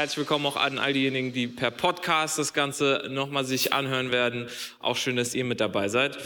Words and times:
Herzlich 0.00 0.16
willkommen 0.16 0.46
auch 0.46 0.56
an 0.56 0.78
all 0.78 0.94
diejenigen, 0.94 1.34
die 1.34 1.46
per 1.46 1.70
Podcast 1.70 2.38
das 2.38 2.54
Ganze 2.54 3.06
nochmal 3.10 3.44
sich 3.44 3.74
anhören 3.74 4.10
werden. 4.10 4.48
Auch 4.78 4.96
schön, 4.96 5.16
dass 5.16 5.34
ihr 5.34 5.44
mit 5.44 5.60
dabei 5.60 5.88
seid. 5.88 6.16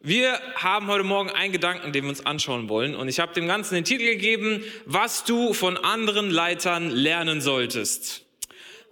Wir 0.00 0.40
haben 0.56 0.88
heute 0.88 1.04
Morgen 1.04 1.30
einen 1.30 1.52
Gedanken, 1.52 1.92
den 1.92 2.02
wir 2.02 2.08
uns 2.10 2.26
anschauen 2.26 2.68
wollen. 2.68 2.96
Und 2.96 3.06
ich 3.06 3.20
habe 3.20 3.32
dem 3.32 3.46
Ganzen 3.46 3.76
den 3.76 3.84
Titel 3.84 4.06
gegeben, 4.06 4.64
was 4.86 5.22
du 5.22 5.54
von 5.54 5.76
anderen 5.76 6.30
Leitern 6.30 6.90
lernen 6.90 7.40
solltest. 7.40 8.26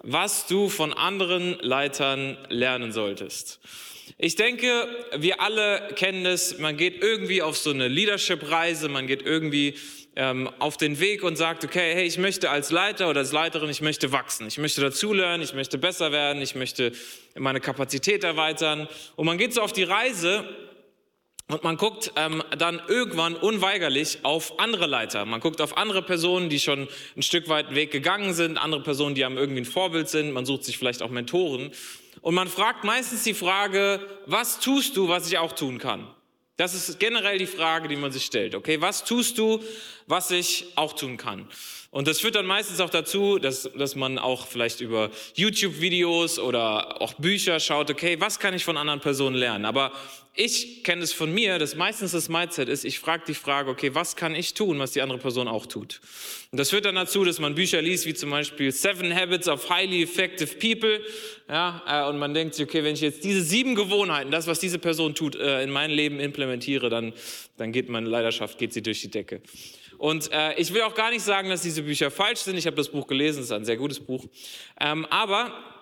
Was 0.05 0.47
du 0.47 0.69
von 0.69 0.93
anderen 0.93 1.59
Leitern 1.59 2.39
lernen 2.51 2.93
solltest. 2.93 3.59
Ich 4.23 4.37
denke, 4.37 4.87
wir 5.17 5.41
alle 5.41 5.95
kennen 5.95 6.27
es, 6.27 6.59
man 6.59 6.77
geht 6.77 7.03
irgendwie 7.03 7.41
auf 7.41 7.57
so 7.57 7.71
eine 7.71 7.89
Leadership-Reise, 7.89 8.91
man 8.91 9.07
geht 9.07 9.23
irgendwie 9.23 9.77
ähm, 10.15 10.51
auf 10.59 10.77
den 10.77 11.01
Weg 11.01 11.23
und 11.23 11.37
sagt, 11.37 11.65
okay, 11.65 11.95
hey, 11.95 12.05
ich 12.05 12.19
möchte 12.19 12.51
als 12.51 12.71
Leiter 12.71 13.09
oder 13.09 13.21
als 13.21 13.33
Leiterin, 13.33 13.71
ich 13.71 13.81
möchte 13.81 14.13
wachsen, 14.13 14.47
ich 14.47 14.59
möchte 14.59 14.83
dazulernen, 14.83 15.43
ich 15.43 15.55
möchte 15.55 15.79
besser 15.79 16.13
werden, 16.13 16.43
ich 16.43 16.55
möchte 16.55 16.93
meine 17.35 17.61
Kapazität 17.61 18.23
erweitern. 18.23 18.89
Und 19.17 19.25
man 19.25 19.39
geht 19.39 19.55
so 19.55 19.63
auf 19.63 19.73
die 19.73 19.85
Reise 19.85 20.45
und 21.49 21.65
man 21.65 21.79
guckt 21.79 22.13
ähm, 22.17 22.43
dann 22.59 22.79
irgendwann 22.89 23.37
unweigerlich 23.37 24.19
auf 24.23 24.59
andere 24.61 24.87
Leiter. 24.87 25.25
Man 25.25 25.41
guckt 25.41 25.63
auf 25.63 25.79
andere 25.79 26.03
Personen, 26.03 26.51
die 26.51 26.61
schon 26.61 26.89
ein 27.17 27.23
Stück 27.23 27.49
weit 27.49 27.75
Weg 27.75 27.91
gegangen 27.91 28.35
sind, 28.35 28.59
andere 28.59 28.83
Personen, 28.83 29.15
die 29.15 29.25
einem 29.25 29.39
irgendwie 29.39 29.63
ein 29.63 29.65
Vorbild 29.65 30.11
sind. 30.11 30.33
Man 30.33 30.45
sucht 30.45 30.65
sich 30.65 30.77
vielleicht 30.77 31.01
auch 31.01 31.09
Mentoren. 31.09 31.73
Und 32.23 32.35
man 32.35 32.49
fragt 32.49 32.85
meistens 32.85 33.25
die 33.25 33.35
Frage, 33.35 34.01
was 34.27 34.61
tust 34.61 34.97
du, 34.97 35.09
was 35.09 35.27
ich 35.27 35.39
auch 35.39 35.53
tun 35.53 35.79
kann? 35.79 36.07
Das 36.57 36.75
ist 36.75 37.01
generell 37.01 37.39
die 37.39 37.47
Frage, 37.47 37.89
die 37.89 37.97
man 37.97 38.13
sich 38.13 38.27
stellt. 38.27 38.55
Okay, 38.55 38.81
was 38.83 39.05
tust 39.05 39.39
du, 39.39 39.61
was 40.07 40.31
ich 40.31 40.67
auch 40.77 40.93
tun 40.93 41.17
kann? 41.17 41.49
Und 41.91 42.07
das 42.07 42.21
führt 42.21 42.35
dann 42.35 42.47
meistens 42.47 42.81
auch 42.81 42.91
dazu, 42.91 43.39
dass, 43.39 43.69
dass 43.75 43.97
man 43.97 44.19
auch 44.19 44.47
vielleicht 44.47 44.81
über 44.81 45.11
YouTube-Videos 45.35 46.39
oder 46.39 47.01
auch 47.01 47.15
Bücher 47.15 47.59
schaut, 47.59 47.91
okay, 47.91 48.21
was 48.21 48.39
kann 48.39 48.55
ich 48.55 48.65
von 48.65 48.77
anderen 48.77 49.01
Personen 49.01 49.37
lernen? 49.37 49.65
Aber 49.65 49.91
ich 50.35 50.85
kenne 50.85 51.03
es 51.03 51.13
von 51.13 51.33
mir, 51.33 51.59
dass 51.59 51.75
meistens 51.75 52.13
das 52.13 52.29
Mindset 52.29 52.69
ist, 52.69 52.85
ich 52.85 53.01
frage 53.01 53.25
die 53.27 53.35
Frage, 53.35 53.69
okay, 53.69 53.95
was 53.95 54.15
kann 54.15 54.35
ich 54.35 54.55
tun, 54.55 54.79
was 54.79 54.93
die 54.93 55.03
andere 55.03 55.19
Person 55.19 55.49
auch 55.49 55.67
tut? 55.67 56.01
Und 56.53 56.59
das 56.59 56.71
führt 56.71 56.85
dann 56.85 56.95
dazu, 56.95 57.25
dass 57.25 57.41
man 57.41 57.55
Bücher 57.55 57.83
liest, 57.83 58.07
wie 58.07 58.15
zum 58.15 58.31
Beispiel 58.31 58.71
Seven 58.71 59.15
Habits 59.15 59.49
of 59.49 59.69
Highly 59.69 60.03
Effective 60.03 60.57
People. 60.57 61.01
Ja, 61.49 61.83
äh, 61.87 62.09
und 62.09 62.19
man 62.19 62.33
denkt 62.33 62.55
sich, 62.55 62.65
okay, 62.65 62.85
wenn 62.85 62.95
ich 62.95 63.01
jetzt 63.01 63.25
diese 63.25 63.43
sieben 63.43 63.75
Gewohnheiten, 63.75 64.31
das, 64.31 64.47
was 64.47 64.61
diese 64.61 64.79
Person 64.79 65.15
tut, 65.15 65.35
äh, 65.35 65.63
in 65.63 65.71
mein 65.71 65.91
Leben 65.91 66.21
implementiere, 66.21 66.91
dann, 66.91 67.13
dann 67.57 67.73
geht 67.73 67.89
meine 67.89 68.09
Leidenschaft, 68.09 68.57
geht 68.57 68.73
sie 68.73 68.83
durch 68.83 69.01
die 69.01 69.11
Decke. 69.11 69.43
Und 69.99 70.33
äh, 70.33 70.55
ich 70.55 70.73
will 70.73 70.83
auch 70.83 70.95
gar 70.95 71.11
nicht 71.11 71.23
sagen, 71.23 71.51
dass 71.51 71.61
diese 71.61 71.83
Bücher 71.83 72.11
falsch 72.11 72.41
sind. 72.41 72.57
Ich 72.57 72.67
habe 72.67 72.77
das 72.77 72.89
Buch 72.89 73.07
gelesen, 73.07 73.41
es 73.41 73.47
ist 73.47 73.53
ein 73.53 73.67
sehr 73.67 73.77
gutes 73.77 74.01
Buch. 74.01 74.25
Ähm, 74.81 75.05
aber 75.11 75.80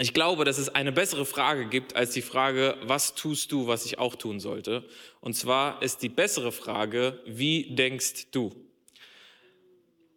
ich 0.00 0.14
glaube, 0.14 0.44
dass 0.44 0.58
es 0.58 0.68
eine 0.68 0.92
bessere 0.92 1.26
Frage 1.26 1.66
gibt 1.66 1.96
als 1.96 2.12
die 2.12 2.22
Frage, 2.22 2.76
was 2.82 3.14
tust 3.14 3.50
du, 3.52 3.66
was 3.66 3.84
ich 3.84 3.98
auch 3.98 4.16
tun 4.16 4.38
sollte? 4.38 4.84
Und 5.20 5.34
zwar 5.34 5.82
ist 5.82 6.02
die 6.02 6.08
bessere 6.08 6.52
Frage, 6.52 7.20
wie 7.26 7.74
denkst 7.74 8.30
du? 8.30 8.52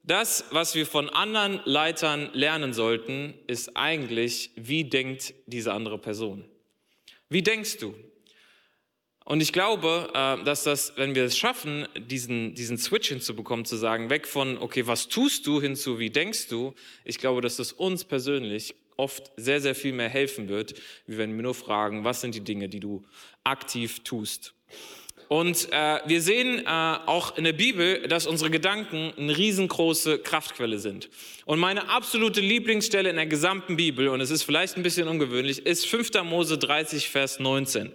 Das, 0.04 0.46
was 0.52 0.76
wir 0.76 0.86
von 0.86 1.10
anderen 1.10 1.62
Leitern 1.66 2.30
lernen 2.34 2.74
sollten, 2.74 3.34
ist 3.48 3.78
eigentlich, 3.78 4.52
wie 4.56 4.84
denkt 4.84 5.34
diese 5.46 5.74
andere 5.74 6.00
Person? 6.00 6.44
Wie 7.30 7.44
denkst 7.44 7.78
du? 7.78 7.96
Und 9.24 9.42
ich 9.42 9.54
glaube, 9.54 10.10
äh, 10.14 10.44
dass 10.44 10.64
das, 10.64 10.94
wenn 10.98 11.16
wir 11.16 11.24
es 11.24 11.38
schaffen, 11.38 11.88
diesen, 11.96 12.56
diesen 12.56 12.78
Switch 12.78 13.10
hinzubekommen, 13.10 13.66
zu 13.66 13.78
sagen, 13.78 14.10
weg 14.10 14.28
von, 14.28 14.58
okay, 14.58 14.88
was 14.88 15.08
tust 15.08 15.46
du, 15.46 15.62
hin 15.62 15.76
zu, 15.76 16.00
wie 16.00 16.10
denkst 16.10 16.48
du, 16.48 16.74
ich 17.06 17.18
glaube, 17.20 17.42
dass 17.42 17.58
das 17.58 17.72
uns 17.72 18.04
persönlich 18.04 18.76
oft 19.02 19.32
sehr, 19.36 19.60
sehr 19.60 19.76
viel 19.76 19.92
mehr 19.92 20.10
helfen 20.10 20.48
wird, 20.48 20.76
wie 21.08 21.18
wenn 21.18 21.36
wir 21.36 21.44
nur 21.44 21.56
fragen, 21.56 22.04
was 22.04 22.22
sind 22.22 22.36
die 22.36 22.44
Dinge, 22.44 22.70
die 22.70 22.80
du 22.80 23.04
aktiv 23.44 24.04
tust. 24.04 24.54
Und 25.28 25.70
äh, 25.72 26.00
wir 26.06 26.22
sehen 26.22 26.60
äh, 26.60 26.66
auch 26.68 27.38
in 27.38 27.46
der 27.46 27.54
Bibel, 27.54 28.06
dass 28.10 28.28
unsere 28.28 28.52
Gedanken 28.52 29.14
eine 29.18 29.38
riesengroße 29.38 30.20
Kraftquelle 30.20 30.78
sind. 30.78 31.10
Und 31.46 31.58
meine 31.58 31.88
absolute 31.88 32.42
Lieblingsstelle 32.42 33.10
in 33.10 33.16
der 33.16 33.28
gesamten 33.28 33.78
Bibel, 33.78 34.10
und 34.10 34.20
es 34.20 34.30
ist 34.30 34.44
vielleicht 34.44 34.76
ein 34.76 34.84
bisschen 34.84 35.08
ungewöhnlich, 35.08 35.66
ist 35.66 35.86
5. 35.88 36.12
Mose 36.26 36.58
30, 36.58 37.10
Vers 37.10 37.40
19. 37.40 37.94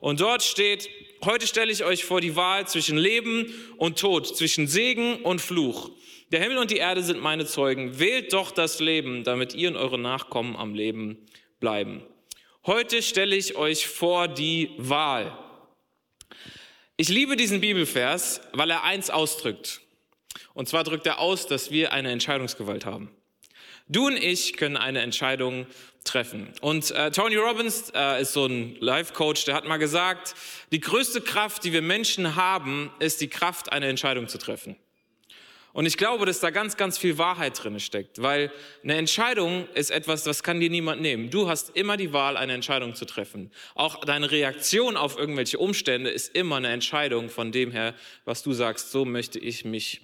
Und 0.00 0.20
dort 0.20 0.42
steht, 0.42 0.90
heute 1.24 1.46
stelle 1.46 1.72
ich 1.72 1.82
euch 1.82 2.04
vor 2.04 2.20
die 2.20 2.36
Wahl 2.36 2.68
zwischen 2.68 2.98
Leben 2.98 3.46
und 3.78 3.98
Tod, 3.98 4.36
zwischen 4.36 4.66
Segen 4.66 5.16
und 5.22 5.40
Fluch. 5.40 5.90
Der 6.32 6.40
Himmel 6.40 6.58
und 6.58 6.72
die 6.72 6.78
Erde 6.78 7.04
sind 7.04 7.20
meine 7.20 7.46
Zeugen. 7.46 8.00
Wählt 8.00 8.32
doch 8.32 8.50
das 8.50 8.80
Leben, 8.80 9.22
damit 9.22 9.54
ihr 9.54 9.68
und 9.68 9.76
eure 9.76 9.98
Nachkommen 9.98 10.56
am 10.56 10.74
Leben 10.74 11.24
bleiben. 11.60 12.02
Heute 12.66 13.00
stelle 13.00 13.36
ich 13.36 13.56
euch 13.56 13.86
vor 13.86 14.26
die 14.26 14.72
Wahl. 14.76 15.38
Ich 16.96 17.08
liebe 17.08 17.36
diesen 17.36 17.60
Bibelvers, 17.60 18.40
weil 18.52 18.70
er 18.70 18.82
eins 18.82 19.08
ausdrückt. 19.08 19.82
Und 20.52 20.68
zwar 20.68 20.82
drückt 20.82 21.06
er 21.06 21.20
aus, 21.20 21.46
dass 21.46 21.70
wir 21.70 21.92
eine 21.92 22.10
Entscheidungsgewalt 22.10 22.86
haben. 22.86 23.10
Du 23.86 24.06
und 24.08 24.16
ich 24.16 24.56
können 24.56 24.76
eine 24.76 25.02
Entscheidung 25.02 25.66
treffen. 26.02 26.52
Und 26.60 26.90
äh, 26.90 27.12
Tony 27.12 27.36
Robbins 27.36 27.92
äh, 27.94 28.20
ist 28.20 28.32
so 28.32 28.46
ein 28.46 28.74
Life-Coach, 28.80 29.44
der 29.44 29.54
hat 29.54 29.64
mal 29.64 29.76
gesagt, 29.76 30.34
die 30.72 30.80
größte 30.80 31.20
Kraft, 31.20 31.62
die 31.62 31.72
wir 31.72 31.82
Menschen 31.82 32.34
haben, 32.34 32.90
ist 32.98 33.20
die 33.20 33.28
Kraft, 33.28 33.70
eine 33.70 33.86
Entscheidung 33.86 34.26
zu 34.26 34.38
treffen. 34.38 34.74
Und 35.76 35.84
ich 35.84 35.98
glaube, 35.98 36.24
dass 36.24 36.40
da 36.40 36.48
ganz, 36.48 36.78
ganz 36.78 36.96
viel 36.96 37.18
Wahrheit 37.18 37.62
drin 37.62 37.78
steckt, 37.80 38.22
weil 38.22 38.50
eine 38.82 38.94
Entscheidung 38.94 39.68
ist 39.74 39.90
etwas, 39.90 40.24
das 40.24 40.42
kann 40.42 40.58
dir 40.58 40.70
niemand 40.70 41.02
nehmen. 41.02 41.28
Du 41.28 41.50
hast 41.50 41.76
immer 41.76 41.98
die 41.98 42.14
Wahl, 42.14 42.38
eine 42.38 42.54
Entscheidung 42.54 42.94
zu 42.94 43.04
treffen. 43.04 43.50
Auch 43.74 44.02
deine 44.02 44.30
Reaktion 44.30 44.96
auf 44.96 45.18
irgendwelche 45.18 45.58
Umstände 45.58 46.08
ist 46.08 46.34
immer 46.34 46.56
eine 46.56 46.68
Entscheidung 46.68 47.28
von 47.28 47.52
dem 47.52 47.72
her, 47.72 47.92
was 48.24 48.42
du 48.42 48.54
sagst, 48.54 48.90
so 48.90 49.04
möchte 49.04 49.38
ich 49.38 49.66
mich 49.66 50.00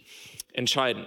entscheiden. 0.52 1.06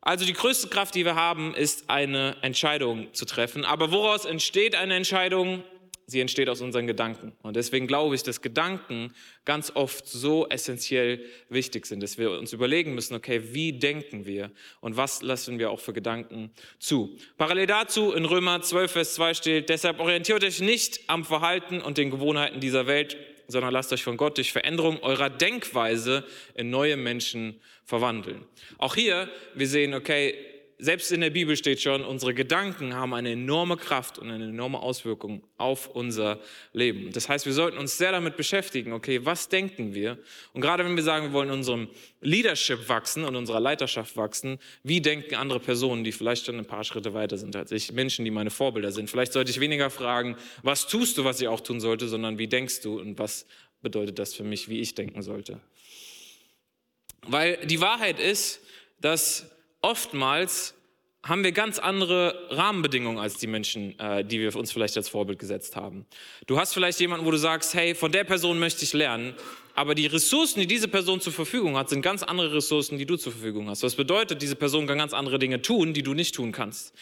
Also 0.00 0.24
die 0.24 0.32
größte 0.32 0.66
Kraft, 0.66 0.96
die 0.96 1.04
wir 1.04 1.14
haben, 1.14 1.54
ist 1.54 1.88
eine 1.88 2.34
Entscheidung 2.42 3.14
zu 3.14 3.24
treffen. 3.24 3.64
Aber 3.64 3.92
woraus 3.92 4.24
entsteht 4.24 4.74
eine 4.74 4.96
Entscheidung? 4.96 5.62
Sie 6.06 6.20
entsteht 6.20 6.48
aus 6.48 6.60
unseren 6.60 6.86
Gedanken. 6.86 7.32
Und 7.42 7.56
deswegen 7.56 7.86
glaube 7.86 8.14
ich, 8.14 8.22
dass 8.22 8.40
Gedanken 8.40 9.12
ganz 9.44 9.72
oft 9.74 10.06
so 10.06 10.48
essentiell 10.48 11.24
wichtig 11.48 11.86
sind, 11.86 12.02
dass 12.02 12.18
wir 12.18 12.32
uns 12.32 12.52
überlegen 12.52 12.94
müssen, 12.94 13.14
okay, 13.14 13.40
wie 13.52 13.72
denken 13.72 14.26
wir 14.26 14.50
und 14.80 14.96
was 14.96 15.22
lassen 15.22 15.58
wir 15.58 15.70
auch 15.70 15.80
für 15.80 15.92
Gedanken 15.92 16.50
zu. 16.78 17.16
Parallel 17.38 17.66
dazu 17.66 18.12
in 18.12 18.24
Römer 18.24 18.60
12, 18.60 18.92
Vers 18.92 19.14
2 19.14 19.34
steht, 19.34 19.68
deshalb 19.68 20.00
orientiert 20.00 20.44
euch 20.44 20.60
nicht 20.60 21.00
am 21.06 21.24
Verhalten 21.24 21.80
und 21.80 21.98
den 21.98 22.10
Gewohnheiten 22.10 22.60
dieser 22.60 22.86
Welt, 22.86 23.16
sondern 23.48 23.72
lasst 23.72 23.92
euch 23.92 24.02
von 24.02 24.16
Gott 24.16 24.38
durch 24.38 24.52
Veränderung 24.52 25.00
eurer 25.02 25.30
Denkweise 25.30 26.24
in 26.54 26.70
neue 26.70 26.96
Menschen 26.96 27.60
verwandeln. 27.84 28.44
Auch 28.78 28.94
hier, 28.94 29.28
wir 29.54 29.68
sehen, 29.68 29.94
okay, 29.94 30.34
selbst 30.78 31.12
in 31.12 31.20
der 31.20 31.30
Bibel 31.30 31.56
steht 31.56 31.80
schon, 31.80 32.04
unsere 32.04 32.34
Gedanken 32.34 32.94
haben 32.94 33.14
eine 33.14 33.32
enorme 33.32 33.76
Kraft 33.76 34.18
und 34.18 34.30
eine 34.30 34.44
enorme 34.44 34.80
Auswirkung 34.80 35.44
auf 35.56 35.88
unser 35.88 36.40
Leben. 36.72 37.12
Das 37.12 37.28
heißt, 37.28 37.46
wir 37.46 37.52
sollten 37.52 37.78
uns 37.78 37.98
sehr 37.98 38.12
damit 38.12 38.36
beschäftigen, 38.36 38.92
okay, 38.92 39.24
was 39.24 39.48
denken 39.48 39.94
wir? 39.94 40.18
Und 40.52 40.60
gerade 40.60 40.84
wenn 40.84 40.96
wir 40.96 41.02
sagen, 41.02 41.26
wir 41.26 41.32
wollen 41.32 41.48
in 41.48 41.54
unserem 41.54 41.88
Leadership 42.20 42.88
wachsen 42.88 43.24
und 43.24 43.36
unserer 43.36 43.60
Leiterschaft 43.60 44.16
wachsen, 44.16 44.58
wie 44.82 45.00
denken 45.00 45.36
andere 45.36 45.60
Personen, 45.60 46.04
die 46.04 46.12
vielleicht 46.12 46.46
schon 46.46 46.58
ein 46.58 46.66
paar 46.66 46.84
Schritte 46.84 47.14
weiter 47.14 47.38
sind 47.38 47.54
als 47.54 47.70
ich, 47.70 47.92
Menschen, 47.92 48.24
die 48.24 48.30
meine 48.30 48.50
Vorbilder 48.50 48.92
sind? 48.92 49.08
Vielleicht 49.08 49.32
sollte 49.32 49.50
ich 49.50 49.60
weniger 49.60 49.90
fragen, 49.90 50.36
was 50.62 50.88
tust 50.88 51.16
du, 51.18 51.24
was 51.24 51.40
ich 51.40 51.48
auch 51.48 51.60
tun 51.60 51.80
sollte, 51.80 52.08
sondern 52.08 52.38
wie 52.38 52.48
denkst 52.48 52.80
du 52.80 52.98
und 52.98 53.18
was 53.18 53.46
bedeutet 53.82 54.18
das 54.18 54.34
für 54.34 54.44
mich, 54.44 54.68
wie 54.68 54.80
ich 54.80 54.94
denken 54.94 55.22
sollte? 55.22 55.60
Weil 57.26 57.58
die 57.66 57.80
Wahrheit 57.80 58.18
ist, 58.18 58.60
dass 59.00 59.51
oftmals 59.82 60.74
haben 61.24 61.44
wir 61.44 61.52
ganz 61.52 61.78
andere 61.78 62.48
Rahmenbedingungen 62.50 63.18
als 63.18 63.36
die 63.36 63.46
Menschen, 63.46 63.96
äh, 64.00 64.24
die 64.24 64.40
wir 64.40 64.56
uns 64.56 64.72
vielleicht 64.72 64.96
als 64.96 65.08
Vorbild 65.08 65.38
gesetzt 65.38 65.76
haben. 65.76 66.04
Du 66.46 66.58
hast 66.58 66.74
vielleicht 66.74 66.98
jemanden, 66.98 67.24
wo 67.24 67.30
du 67.30 67.36
sagst, 67.36 67.74
hey, 67.74 67.94
von 67.94 68.10
der 68.10 68.24
Person 68.24 68.58
möchte 68.58 68.82
ich 68.82 68.92
lernen, 68.92 69.34
aber 69.74 69.94
die 69.94 70.06
Ressourcen, 70.06 70.60
die 70.60 70.66
diese 70.66 70.88
Person 70.88 71.20
zur 71.20 71.32
Verfügung 71.32 71.76
hat, 71.76 71.88
sind 71.88 72.02
ganz 72.02 72.24
andere 72.24 72.52
Ressourcen, 72.54 72.98
die 72.98 73.06
du 73.06 73.16
zur 73.16 73.32
Verfügung 73.32 73.68
hast. 73.68 73.84
Was 73.84 73.94
bedeutet, 73.94 74.42
diese 74.42 74.56
Person 74.56 74.86
kann 74.86 74.98
ganz 74.98 75.14
andere 75.14 75.38
Dinge 75.38 75.62
tun, 75.62 75.94
die 75.94 76.02
du 76.02 76.12
nicht 76.12 76.34
tun 76.34 76.50
kannst. 76.50 76.92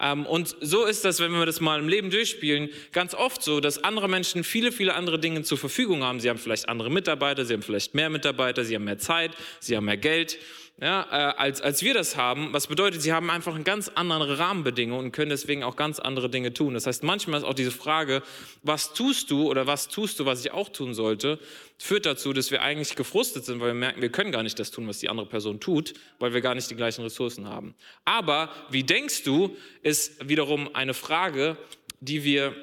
Ähm, 0.00 0.26
und 0.26 0.56
so 0.60 0.84
ist 0.84 1.04
das, 1.04 1.20
wenn 1.20 1.32
wir 1.32 1.44
das 1.44 1.60
mal 1.60 1.78
im 1.78 1.88
Leben 1.88 2.10
durchspielen, 2.10 2.70
ganz 2.92 3.14
oft 3.14 3.42
so, 3.42 3.60
dass 3.60 3.84
andere 3.84 4.08
Menschen 4.08 4.44
viele, 4.44 4.72
viele 4.72 4.94
andere 4.94 5.18
Dinge 5.18 5.42
zur 5.42 5.58
Verfügung 5.58 6.04
haben. 6.04 6.20
Sie 6.20 6.30
haben 6.30 6.38
vielleicht 6.38 6.68
andere 6.68 6.90
Mitarbeiter, 6.90 7.44
sie 7.44 7.54
haben 7.54 7.62
vielleicht 7.62 7.94
mehr 7.94 8.08
Mitarbeiter, 8.08 8.64
sie 8.64 8.74
haben 8.74 8.84
mehr 8.84 8.98
Zeit, 8.98 9.32
sie 9.60 9.76
haben 9.76 9.84
mehr 9.84 9.96
Geld 9.96 10.38
ja, 10.80 11.02
äh, 11.10 11.34
als, 11.36 11.60
als 11.60 11.82
wir 11.82 11.92
das 11.92 12.16
haben. 12.16 12.52
Was 12.52 12.68
bedeutet, 12.68 13.02
sie 13.02 13.12
haben 13.12 13.30
einfach 13.30 13.54
eine 13.54 13.64
ganz 13.64 13.90
andere 13.94 14.38
Rahmenbedingungen 14.38 15.06
und 15.06 15.12
können 15.12 15.30
deswegen 15.30 15.64
auch 15.64 15.74
ganz 15.74 15.98
andere 15.98 16.30
Dinge 16.30 16.54
tun. 16.54 16.74
Das 16.74 16.86
heißt, 16.86 17.02
manchmal 17.02 17.40
ist 17.40 17.46
auch 17.46 17.54
diese 17.54 17.72
Frage, 17.72 18.22
was 18.62 18.94
tust 18.94 19.30
du 19.32 19.48
oder 19.48 19.66
was 19.66 19.88
tust 19.88 20.20
du, 20.20 20.26
was 20.26 20.44
ich 20.44 20.52
auch 20.52 20.68
tun 20.68 20.94
sollte, 20.94 21.40
führt 21.78 22.06
dazu, 22.06 22.32
dass 22.32 22.52
wir 22.52 22.62
eigentlich 22.62 22.94
gefrustet 22.94 23.44
sind, 23.44 23.58
weil 23.60 23.68
wir 23.68 23.74
merken, 23.74 24.02
wir 24.02 24.12
können 24.12 24.30
gar 24.30 24.44
nicht 24.44 24.58
das 24.60 24.70
tun, 24.70 24.86
was 24.86 24.98
die 24.98 25.08
andere 25.08 25.26
Person 25.26 25.58
tut, 25.58 25.94
weil 26.20 26.32
wir 26.32 26.40
gar 26.40 26.54
nicht 26.54 26.70
die 26.70 26.76
gleichen 26.76 27.02
Ressourcen 27.02 27.48
haben. 27.48 27.74
Aber 28.04 28.48
wie 28.70 28.84
denkst 28.84 29.24
du, 29.24 29.56
ist 29.82 30.28
wiederum 30.28 30.74
eine 30.76 30.94
Frage, 30.94 31.56
die 32.00 32.22
wir 32.22 32.54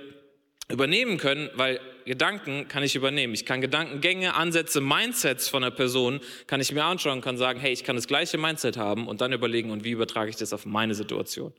übernehmen 0.69 1.17
können, 1.17 1.49
weil 1.55 1.81
Gedanken 2.05 2.67
kann 2.67 2.83
ich 2.83 2.95
übernehmen. 2.95 3.33
Ich 3.33 3.45
kann 3.45 3.61
Gedankengänge, 3.61 4.35
Ansätze, 4.35 4.79
Mindsets 4.79 5.49
von 5.49 5.63
einer 5.63 5.75
Person, 5.75 6.21
kann 6.47 6.61
ich 6.61 6.71
mir 6.71 6.83
anschauen 6.83 7.21
kann 7.21 7.37
sagen, 7.37 7.59
hey, 7.59 7.73
ich 7.73 7.83
kann 7.83 7.95
das 7.95 8.07
gleiche 8.07 8.37
Mindset 8.37 8.77
haben 8.77 9.07
und 9.07 9.21
dann 9.21 9.33
überlegen, 9.33 9.71
und 9.71 9.83
wie 9.83 9.91
übertrage 9.91 10.29
ich 10.29 10.35
das 10.35 10.53
auf 10.53 10.65
meine 10.65 10.93
Situation. 10.93 11.51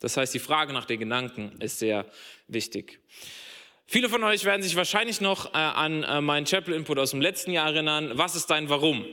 Das 0.00 0.16
heißt, 0.16 0.32
die 0.32 0.38
Frage 0.38 0.72
nach 0.72 0.86
den 0.86 1.00
Gedanken 1.00 1.52
ist 1.60 1.78
sehr 1.78 2.06
wichtig. 2.48 2.98
Viele 3.92 4.08
von 4.08 4.22
euch 4.22 4.44
werden 4.44 4.62
sich 4.62 4.76
wahrscheinlich 4.76 5.20
noch 5.20 5.46
äh, 5.46 5.58
an 5.58 6.04
äh, 6.04 6.20
meinen 6.20 6.46
Chapel-Input 6.46 6.96
aus 7.00 7.10
dem 7.10 7.20
letzten 7.20 7.50
Jahr 7.50 7.72
erinnern. 7.72 8.12
Was 8.14 8.36
ist 8.36 8.46
dein 8.46 8.68
Warum? 8.68 9.04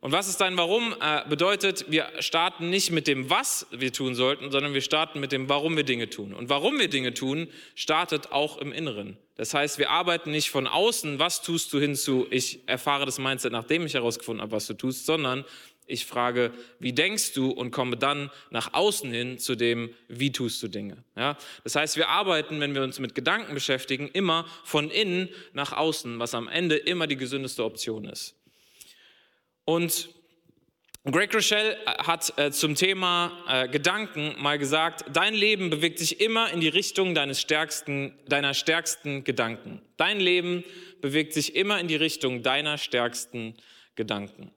Und 0.00 0.12
was 0.12 0.26
ist 0.26 0.40
dein 0.40 0.56
Warum? 0.56 0.94
Äh, 1.02 1.28
bedeutet, 1.28 1.84
wir 1.90 2.08
starten 2.20 2.70
nicht 2.70 2.92
mit 2.92 3.08
dem, 3.08 3.28
was 3.28 3.66
wir 3.72 3.92
tun 3.92 4.14
sollten, 4.14 4.50
sondern 4.50 4.72
wir 4.72 4.80
starten 4.80 5.20
mit 5.20 5.32
dem, 5.32 5.50
warum 5.50 5.76
wir 5.76 5.84
Dinge 5.84 6.08
tun. 6.08 6.32
Und 6.32 6.48
warum 6.48 6.78
wir 6.78 6.88
Dinge 6.88 7.12
tun, 7.12 7.46
startet 7.74 8.32
auch 8.32 8.56
im 8.56 8.72
Inneren. 8.72 9.18
Das 9.36 9.52
heißt, 9.52 9.78
wir 9.78 9.90
arbeiten 9.90 10.30
nicht 10.30 10.48
von 10.48 10.66
außen, 10.66 11.18
was 11.18 11.42
tust 11.42 11.70
du 11.74 11.78
hinzu, 11.78 12.26
ich 12.30 12.66
erfahre 12.66 13.04
das 13.04 13.18
Mindset, 13.18 13.52
nachdem 13.52 13.84
ich 13.84 13.92
herausgefunden 13.92 14.40
habe, 14.40 14.52
was 14.52 14.66
du 14.66 14.72
tust, 14.72 15.04
sondern 15.04 15.44
ich 15.86 16.06
frage, 16.06 16.52
wie 16.78 16.92
denkst 16.92 17.32
du 17.32 17.50
und 17.50 17.70
komme 17.70 17.96
dann 17.96 18.30
nach 18.50 18.72
außen 18.72 19.10
hin 19.12 19.38
zu 19.38 19.54
dem, 19.56 19.90
wie 20.08 20.32
tust 20.32 20.62
du 20.62 20.68
Dinge. 20.68 21.04
Ja? 21.16 21.36
Das 21.64 21.74
heißt, 21.74 21.96
wir 21.96 22.08
arbeiten, 22.08 22.60
wenn 22.60 22.74
wir 22.74 22.82
uns 22.82 22.98
mit 22.98 23.14
Gedanken 23.14 23.54
beschäftigen, 23.54 24.08
immer 24.08 24.46
von 24.64 24.90
innen 24.90 25.28
nach 25.52 25.72
außen, 25.72 26.18
was 26.18 26.34
am 26.34 26.48
Ende 26.48 26.76
immer 26.76 27.06
die 27.06 27.16
gesündeste 27.16 27.64
Option 27.64 28.04
ist. 28.04 28.34
Und 29.64 30.08
Greg 31.04 31.34
Rochelle 31.34 31.76
hat 31.84 32.32
äh, 32.38 32.52
zum 32.52 32.76
Thema 32.76 33.32
äh, 33.48 33.68
Gedanken 33.68 34.36
mal 34.38 34.56
gesagt, 34.56 35.04
dein 35.12 35.34
Leben 35.34 35.68
bewegt 35.68 35.98
sich 35.98 36.20
immer 36.20 36.52
in 36.52 36.60
die 36.60 36.68
Richtung 36.68 37.12
deines 37.12 37.40
stärksten, 37.40 38.16
deiner 38.28 38.54
stärksten 38.54 39.24
Gedanken. 39.24 39.82
Dein 39.96 40.20
Leben 40.20 40.62
bewegt 41.00 41.32
sich 41.32 41.56
immer 41.56 41.80
in 41.80 41.88
die 41.88 41.96
Richtung 41.96 42.44
deiner 42.44 42.78
stärksten 42.78 43.56
Gedanken. 43.96 44.52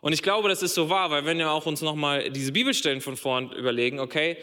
Und 0.00 0.12
ich 0.12 0.22
glaube, 0.22 0.48
das 0.48 0.62
ist 0.62 0.74
so 0.74 0.88
wahr, 0.88 1.10
weil 1.10 1.24
wenn 1.24 1.38
wir 1.38 1.50
auch 1.50 1.66
uns 1.66 1.82
nochmal 1.82 2.30
diese 2.30 2.52
Bibelstellen 2.52 3.00
von 3.00 3.16
vorn 3.16 3.52
überlegen, 3.52 4.00
okay, 4.00 4.36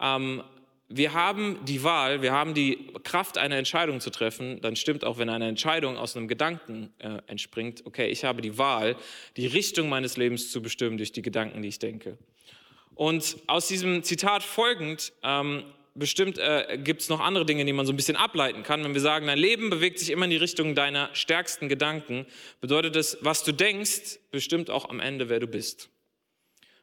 ähm, 0.00 0.42
wir 0.88 1.14
haben 1.14 1.58
die 1.64 1.82
Wahl, 1.82 2.20
wir 2.20 2.32
haben 2.32 2.52
die 2.52 2.92
Kraft, 3.04 3.38
eine 3.38 3.56
Entscheidung 3.56 4.00
zu 4.00 4.10
treffen, 4.10 4.60
dann 4.60 4.76
stimmt 4.76 5.04
auch, 5.04 5.18
wenn 5.18 5.30
eine 5.30 5.48
Entscheidung 5.48 5.96
aus 5.96 6.16
einem 6.16 6.28
Gedanken 6.28 6.92
äh, 6.98 7.18
entspringt, 7.26 7.86
okay, 7.86 8.08
ich 8.08 8.24
habe 8.24 8.42
die 8.42 8.58
Wahl, 8.58 8.96
die 9.36 9.46
Richtung 9.46 9.88
meines 9.88 10.16
Lebens 10.16 10.50
zu 10.50 10.60
bestimmen 10.60 10.96
durch 10.96 11.12
die 11.12 11.22
Gedanken, 11.22 11.62
die 11.62 11.68
ich 11.68 11.78
denke. 11.78 12.18
Und 12.94 13.38
aus 13.46 13.66
diesem 13.66 14.02
Zitat 14.02 14.42
folgend 14.42 15.12
ähm, 15.22 15.64
bestimmt 15.94 16.38
äh, 16.38 16.78
gibt 16.82 17.02
es 17.02 17.08
noch 17.08 17.20
andere 17.20 17.46
Dinge, 17.46 17.64
die 17.64 17.72
man 17.72 17.86
so 17.86 17.92
ein 17.92 17.96
bisschen 17.96 18.16
ableiten 18.16 18.62
kann. 18.62 18.82
Wenn 18.84 18.94
wir 18.94 19.00
sagen, 19.00 19.26
dein 19.26 19.38
Leben 19.38 19.70
bewegt 19.70 19.98
sich 19.98 20.10
immer 20.10 20.24
in 20.24 20.30
die 20.30 20.36
Richtung 20.36 20.74
deiner 20.74 21.10
stärksten 21.14 21.68
Gedanken, 21.68 22.26
bedeutet 22.60 22.96
das, 22.96 23.18
was 23.20 23.44
du 23.44 23.52
denkst, 23.52 24.18
bestimmt 24.30 24.70
auch 24.70 24.88
am 24.88 25.00
Ende, 25.00 25.28
wer 25.28 25.40
du 25.40 25.46
bist. 25.46 25.90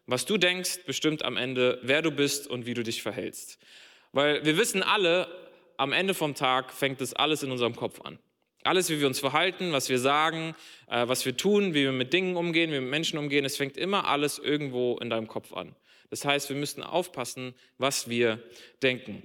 Was 0.06 0.26
du 0.26 0.38
denkst, 0.38 0.80
bestimmt 0.86 1.24
am 1.24 1.38
Ende, 1.38 1.80
wer 1.84 2.02
du 2.02 2.12
bist 2.12 2.48
und 2.48 2.66
wie 2.66 2.74
du 2.74 2.84
dich 2.84 3.02
verhältst. 3.02 3.60
Weil 4.12 4.44
wir 4.46 4.58
wissen 4.58 4.84
alle, 4.84 5.28
am 5.78 5.94
Ende 5.94 6.14
vom 6.14 6.36
Tag 6.36 6.74
fängt 6.74 7.02
es 7.02 7.14
alles 7.14 7.44
in 7.44 7.52
unserem 7.52 7.76
Kopf 7.76 8.02
an. 8.02 8.20
Alles, 8.64 8.90
wie 8.90 9.00
wir 9.00 9.08
uns 9.08 9.20
verhalten, 9.20 9.72
was 9.72 9.90
wir 9.90 9.98
sagen, 9.98 10.56
äh, 10.88 11.08
was 11.08 11.26
wir 11.26 11.36
tun, 11.36 11.74
wie 11.74 11.84
wir 11.84 11.92
mit 11.92 12.14
Dingen 12.14 12.36
umgehen, 12.36 12.70
wie 12.70 12.76
wir 12.76 12.82
mit 12.82 12.92
Menschen 12.92 13.18
umgehen, 13.18 13.44
es 13.44 13.58
fängt 13.58 13.78
immer 13.78 14.08
alles 14.08 14.38
irgendwo 14.38 14.98
in 15.00 15.10
deinem 15.10 15.28
Kopf 15.28 15.54
an. 15.54 15.76
Das 16.12 16.26
heißt, 16.26 16.50
wir 16.50 16.56
müssen 16.56 16.84
aufpassen, 16.84 17.56
was 17.80 18.08
wir 18.08 18.40
denken. 18.84 19.24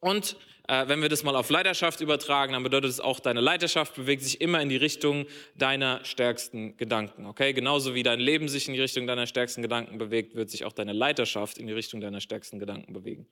Und 0.00 0.36
äh, 0.68 0.88
wenn 0.88 1.02
wir 1.02 1.08
das 1.08 1.22
mal 1.22 1.36
auf 1.36 1.50
Leiterschaft 1.50 2.00
übertragen, 2.00 2.52
dann 2.52 2.62
bedeutet 2.62 2.90
es 2.90 3.00
auch, 3.00 3.20
deine 3.20 3.40
Leiterschaft 3.40 3.96
bewegt 3.96 4.22
sich 4.22 4.40
immer 4.40 4.60
in 4.62 4.68
die 4.68 4.76
Richtung 4.76 5.26
deiner 5.56 6.04
stärksten 6.04 6.76
Gedanken. 6.76 7.26
Okay? 7.26 7.52
Genauso 7.52 7.94
wie 7.94 8.02
dein 8.02 8.20
Leben 8.20 8.48
sich 8.48 8.68
in 8.68 8.74
die 8.74 8.80
Richtung 8.80 9.06
deiner 9.06 9.26
stärksten 9.26 9.62
Gedanken 9.62 9.98
bewegt, 9.98 10.34
wird 10.34 10.50
sich 10.50 10.64
auch 10.64 10.72
deine 10.72 10.92
Leiterschaft 10.92 11.58
in 11.58 11.66
die 11.66 11.72
Richtung 11.72 12.00
deiner 12.00 12.20
stärksten 12.20 12.58
Gedanken 12.58 12.92
bewegen. 12.92 13.26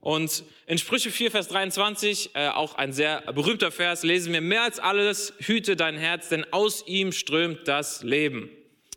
Und 0.00 0.44
in 0.66 0.76
Sprüche 0.76 1.10
4, 1.10 1.30
Vers 1.30 1.48
23, 1.48 2.34
äh, 2.34 2.48
auch 2.48 2.74
ein 2.74 2.92
sehr 2.92 3.22
berühmter 3.32 3.70
Vers, 3.70 4.02
lesen 4.02 4.34
wir, 4.34 4.42
mehr 4.42 4.62
als 4.62 4.78
alles 4.78 5.32
hüte 5.38 5.76
dein 5.76 5.96
Herz, 5.96 6.28
denn 6.28 6.44
aus 6.52 6.86
ihm 6.86 7.12
strömt 7.12 7.66
das 7.66 8.02
Leben. 8.02 8.50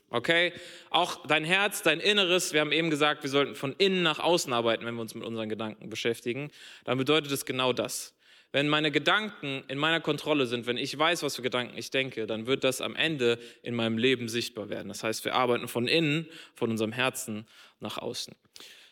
Okay? 0.10 0.54
Auch 0.90 1.26
dein 1.28 1.44
Herz, 1.44 1.82
dein 1.82 2.00
Inneres, 2.00 2.54
wir 2.54 2.62
haben 2.62 2.72
eben 2.72 2.90
gesagt, 2.90 3.24
wir 3.24 3.30
sollten 3.30 3.56
von 3.56 3.74
innen 3.78 4.04
nach 4.04 4.20
außen 4.20 4.52
arbeiten, 4.54 4.86
wenn 4.86 4.96
wir 4.96 5.02
uns 5.02 5.16
mit 5.16 5.26
unseren 5.26 5.50
Gedanken 5.50 5.90
beschäftigen. 5.90 6.52
Dann 6.86 6.98
bedeutet 6.98 7.32
es 7.32 7.46
genau 7.46 7.74
das. 7.74 8.14
Wenn 8.54 8.70
meine 8.70 8.92
Gedanken 8.92 9.64
in 9.68 9.78
meiner 9.78 10.00
Kontrolle 10.00 10.46
sind, 10.46 10.68
wenn 10.68 10.78
ich 10.78 10.98
weiß, 10.98 11.22
was 11.22 11.36
für 11.36 11.42
Gedanken 11.42 11.78
ich 11.78 11.92
denke, 11.92 12.26
dann 12.28 12.48
wird 12.48 12.64
das 12.64 12.80
am 12.80 12.96
Ende 12.96 13.40
in 13.62 13.76
meinem 13.76 13.98
Leben 13.98 14.30
sichtbar 14.30 14.70
werden. 14.70 14.88
Das 14.88 15.04
heißt, 15.04 15.26
wir 15.26 15.36
arbeiten 15.36 15.68
von 15.68 15.88
innen, 15.88 16.28
von 16.56 16.72
unserem 16.72 16.94
Herzen 16.94 17.46
nach 17.82 17.98
außen. 17.98 18.34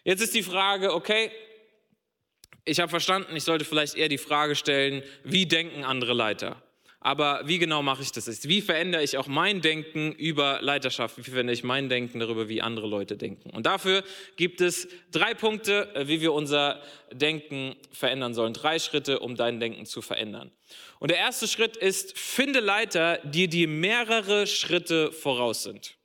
Jetzt 0.03 0.21
ist 0.21 0.35
die 0.35 0.43
Frage, 0.43 0.93
okay, 0.93 1.31
ich 2.65 2.79
habe 2.79 2.89
verstanden, 2.89 3.35
ich 3.35 3.43
sollte 3.43 3.63
vielleicht 3.63 3.95
eher 3.95 4.09
die 4.09 4.17
Frage 4.17 4.55
stellen, 4.55 5.03
wie 5.23 5.45
denken 5.45 5.85
andere 5.85 6.13
Leiter? 6.13 6.61
Aber 7.05 7.41
wie 7.45 7.59
genau 7.59 7.83
mache 7.83 8.01
ich 8.01 8.11
das? 8.11 8.49
Wie 8.49 8.61
verändere 8.61 9.03
ich 9.03 9.19
auch 9.19 9.27
mein 9.27 9.61
Denken 9.61 10.11
über 10.13 10.59
Leiterschaft? 10.63 11.19
Wie 11.19 11.21
verändere 11.21 11.53
ich 11.53 11.63
mein 11.63 11.87
Denken 11.87 12.19
darüber, 12.19 12.49
wie 12.49 12.63
andere 12.63 12.87
Leute 12.87 13.15
denken? 13.15 13.51
Und 13.51 13.67
dafür 13.67 14.03
gibt 14.37 14.59
es 14.59 14.87
drei 15.11 15.35
Punkte, 15.35 15.93
äh, 15.93 16.07
wie 16.07 16.19
wir 16.19 16.33
unser 16.33 16.81
Denken 17.11 17.75
verändern 17.91 18.33
sollen. 18.33 18.53
Drei 18.53 18.79
Schritte, 18.79 19.19
um 19.19 19.35
dein 19.35 19.59
Denken 19.59 19.85
zu 19.85 20.01
verändern. 20.01 20.49
Und 20.97 21.11
der 21.11 21.19
erste 21.19 21.47
Schritt 21.47 21.77
ist, 21.77 22.17
finde 22.17 22.59
Leiter, 22.59 23.19
die 23.23 23.47
dir 23.49 23.67
mehrere 23.67 24.47
Schritte 24.47 25.11
voraus 25.11 25.61
sind. 25.61 25.97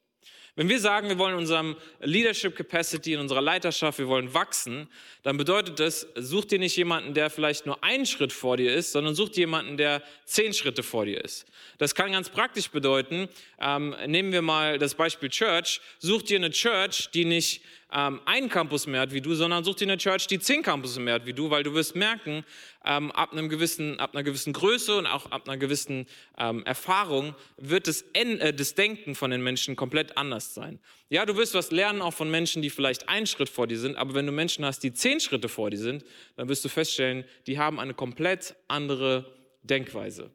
Wenn 0.61 0.69
wir 0.69 0.79
sagen, 0.79 1.09
wir 1.09 1.17
wollen 1.17 1.33
in 1.33 1.39
unserem 1.39 1.75
Leadership 2.01 2.55
Capacity, 2.55 3.15
in 3.15 3.21
unserer 3.21 3.41
Leiterschaft, 3.41 3.99
wir 3.99 4.09
wollen 4.09 4.35
wachsen, 4.35 4.89
dann 5.23 5.39
bedeutet 5.39 5.81
das, 5.81 6.07
such 6.17 6.45
dir 6.45 6.59
nicht 6.59 6.77
jemanden, 6.77 7.15
der 7.15 7.31
vielleicht 7.31 7.65
nur 7.65 7.83
einen 7.83 8.05
Schritt 8.05 8.31
vor 8.31 8.59
dir 8.59 8.75
ist, 8.75 8.93
sondern 8.93 9.15
such 9.15 9.31
dir 9.31 9.41
jemanden, 9.41 9.79
der 9.79 10.03
zehn 10.27 10.53
Schritte 10.53 10.83
vor 10.83 11.07
dir 11.07 11.25
ist. 11.25 11.47
Das 11.79 11.95
kann 11.95 12.13
ganz 12.13 12.29
praktisch 12.29 12.69
bedeuten, 12.69 13.31
ähm, 13.59 13.97
nehmen 14.07 14.33
wir 14.33 14.43
mal 14.43 14.79
das 14.79 14.95
Beispiel 14.95 15.31
Church, 15.31 15.81
such 15.99 16.25
dir 16.25 16.37
eine 16.37 16.51
Church, 16.51 17.09
die 17.15 17.25
nicht 17.25 17.63
ähm, 17.93 18.21
einen 18.25 18.49
Campus 18.49 18.87
mehr 18.87 19.01
hat 19.01 19.13
wie 19.13 19.21
du, 19.21 19.35
sondern 19.35 19.65
such 19.65 19.77
dir 19.77 19.87
eine 19.87 19.99
Church, 19.99 20.27
die 20.27 20.39
zehn 20.39 20.63
Campus 20.63 20.99
mehr 20.99 21.15
hat 21.15 21.27
wie 21.27 21.33
du, 21.33 21.51
weil 21.51 21.63
du 21.63 21.75
wirst 21.75 21.97
merken, 21.97 22.45
ähm, 22.85 23.11
ab, 23.13 23.33
einem 23.33 23.49
gewissen, 23.49 23.99
ab 23.99 24.15
einer 24.15 24.23
gewissen 24.23 24.53
Größe 24.53 24.97
und 24.97 25.07
auch 25.07 25.31
ab 25.31 25.49
einer 25.49 25.59
gewissen 25.59 26.07
ähm, 26.39 26.65
Erfahrung 26.65 27.35
wird 27.57 27.87
das, 27.89 28.05
äh, 28.13 28.53
das 28.53 28.75
Denken 28.75 29.15
von 29.15 29.31
den 29.31 29.43
Menschen 29.43 29.77
komplett 29.77 30.17
anders 30.17 30.55
sein. 30.55 30.79
Ja, 31.09 31.27
du 31.27 31.37
wirst 31.37 31.55
was 31.55 31.71
lernen 31.71 32.03
auch 32.03 32.15
von 32.15 32.31
Menschen, 32.31 32.63
die 32.63 32.71
vielleicht 32.71 33.09
einen 33.09 33.27
Schritt 33.27 33.49
vor 33.49 33.67
dir 33.67 33.79
sind, 33.79 33.97
aber 33.97 34.15
wenn 34.15 34.27
du 34.27 34.33
Menschen 34.33 34.65
hast, 34.65 34.81
die 34.81 34.93
zehn 34.93 35.21
Schritte 35.21 35.49
vor 35.49 35.71
dir 35.71 35.79
sind, 35.79 36.05
dann 36.37 36.49
wirst 36.49 36.65
du 36.65 36.69
feststellen, 36.69 37.25
die 37.47 37.59
haben 37.59 37.81
eine 37.81 37.95
komplett 37.95 38.55
andere 38.69 39.35
Denkweise. 39.63 40.31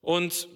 Und 0.00 0.48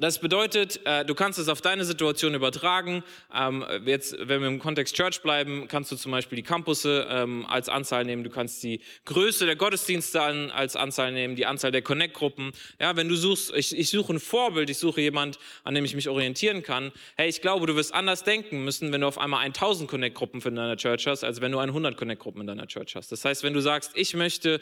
das 0.00 0.20
bedeutet, 0.20 0.80
äh, 0.84 1.04
du 1.04 1.14
kannst 1.16 1.40
es 1.40 1.48
auf 1.48 1.60
deine 1.60 1.84
Situation 1.84 2.34
übertragen. 2.34 3.02
Ähm, 3.34 3.64
jetzt, 3.84 4.16
wenn 4.20 4.40
wir 4.40 4.46
im 4.46 4.60
Kontext 4.60 4.94
Church 4.94 5.22
bleiben, 5.22 5.66
kannst 5.66 5.90
du 5.90 5.96
zum 5.96 6.12
Beispiel 6.12 6.36
die 6.36 6.44
Campusse 6.44 7.08
ähm, 7.10 7.44
als 7.46 7.68
Anzahl 7.68 8.04
nehmen. 8.04 8.22
Du 8.22 8.30
kannst 8.30 8.62
die 8.62 8.80
Größe 9.06 9.44
der 9.44 9.56
Gottesdienste 9.56 10.22
als 10.22 10.76
Anzahl 10.76 11.10
nehmen, 11.10 11.34
die 11.34 11.46
Anzahl 11.46 11.72
der 11.72 11.82
Connect-Gruppen. 11.82 12.52
Ja, 12.80 12.94
wenn 12.94 13.08
du 13.08 13.16
suchst, 13.16 13.52
ich, 13.56 13.76
ich 13.76 13.90
suche 13.90 14.14
ein 14.14 14.20
Vorbild, 14.20 14.70
ich 14.70 14.78
suche 14.78 15.00
jemand, 15.00 15.38
an 15.64 15.74
dem 15.74 15.84
ich 15.84 15.96
mich 15.96 16.08
orientieren 16.08 16.62
kann. 16.62 16.92
Hey, 17.16 17.28
ich 17.28 17.40
glaube, 17.40 17.66
du 17.66 17.74
wirst 17.74 17.92
anders 17.92 18.22
denken 18.22 18.64
müssen, 18.64 18.92
wenn 18.92 19.00
du 19.00 19.08
auf 19.08 19.18
einmal 19.18 19.44
1000 19.44 19.90
Connect-Gruppen 19.90 20.40
in 20.42 20.54
deiner 20.54 20.76
Church 20.76 21.08
hast, 21.08 21.24
als 21.24 21.40
wenn 21.40 21.50
du 21.50 21.58
100 21.58 21.96
Connect-Gruppen 21.96 22.42
in 22.42 22.46
deiner 22.46 22.68
Church 22.68 22.94
hast. 22.94 23.10
Das 23.10 23.24
heißt, 23.24 23.42
wenn 23.42 23.52
du 23.52 23.60
sagst, 23.60 23.92
ich 23.94 24.14
möchte 24.14 24.60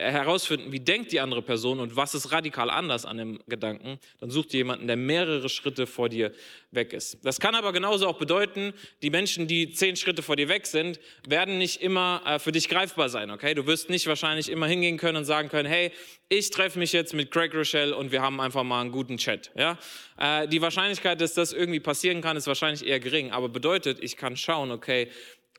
herausfinden, 0.00 0.72
wie 0.72 0.80
denkt 0.80 1.12
die 1.12 1.20
andere 1.20 1.42
Person 1.42 1.80
und 1.80 1.96
was 1.96 2.14
ist 2.14 2.32
radikal 2.32 2.70
anders 2.70 3.04
an 3.04 3.18
dem 3.18 3.38
Gedanken, 3.46 3.98
dann 4.18 4.30
such 4.30 4.46
dir 4.46 4.58
jemanden, 4.58 4.86
der 4.86 4.96
mehrere 4.96 5.48
Schritte 5.48 5.86
vor 5.86 6.08
dir 6.08 6.32
weg 6.70 6.92
ist. 6.92 7.18
Das 7.24 7.40
kann 7.40 7.54
aber 7.54 7.72
genauso 7.72 8.06
auch 8.06 8.18
bedeuten, 8.18 8.72
die 9.02 9.10
Menschen, 9.10 9.46
die 9.46 9.72
zehn 9.72 9.96
Schritte 9.96 10.22
vor 10.22 10.36
dir 10.36 10.48
weg 10.48 10.66
sind, 10.66 11.00
werden 11.26 11.58
nicht 11.58 11.82
immer 11.82 12.22
äh, 12.24 12.38
für 12.38 12.52
dich 12.52 12.68
greifbar 12.68 13.08
sein, 13.08 13.30
okay? 13.30 13.54
Du 13.54 13.66
wirst 13.66 13.90
nicht 13.90 14.06
wahrscheinlich 14.06 14.48
immer 14.48 14.66
hingehen 14.66 14.96
können 14.96 15.18
und 15.18 15.24
sagen 15.24 15.48
können, 15.48 15.68
hey, 15.68 15.92
ich 16.28 16.50
treffe 16.50 16.78
mich 16.78 16.92
jetzt 16.92 17.12
mit 17.12 17.30
Craig 17.30 17.52
Rochelle 17.54 17.96
und 17.96 18.12
wir 18.12 18.22
haben 18.22 18.40
einfach 18.40 18.62
mal 18.62 18.80
einen 18.80 18.92
guten 18.92 19.18
Chat, 19.18 19.50
ja? 19.56 19.78
Äh, 20.18 20.48
die 20.48 20.62
Wahrscheinlichkeit, 20.62 21.20
dass 21.20 21.34
das 21.34 21.52
irgendwie 21.52 21.80
passieren 21.80 22.20
kann, 22.20 22.36
ist 22.36 22.46
wahrscheinlich 22.46 22.86
eher 22.86 23.00
gering, 23.00 23.32
aber 23.32 23.48
bedeutet, 23.48 23.98
ich 24.00 24.16
kann 24.16 24.36
schauen, 24.36 24.70
okay, 24.70 25.08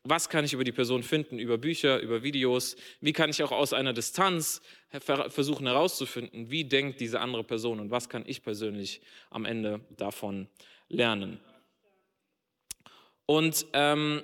was 0.03 0.29
kann 0.29 0.45
ich 0.45 0.53
über 0.53 0.63
die 0.63 0.71
Person 0.71 1.03
finden, 1.03 1.37
über 1.37 1.57
Bücher, 1.57 1.99
über 1.99 2.23
Videos, 2.23 2.75
wie 3.01 3.13
kann 3.13 3.29
ich 3.29 3.43
auch 3.43 3.51
aus 3.51 3.71
einer 3.73 3.93
Distanz 3.93 4.61
versuchen 4.99 5.67
herauszufinden, 5.67 6.49
wie 6.49 6.63
denkt 6.63 6.99
diese 6.99 7.19
andere 7.19 7.43
Person 7.43 7.79
und 7.79 7.91
was 7.91 8.09
kann 8.09 8.23
ich 8.25 8.41
persönlich 8.41 9.01
am 9.29 9.45
Ende 9.45 9.81
davon 9.97 10.47
lernen. 10.89 11.39
Und 13.27 13.65
ähm, 13.73 14.23